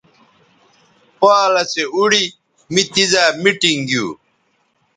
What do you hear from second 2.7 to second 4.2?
می تیزائ میٹنگ گیو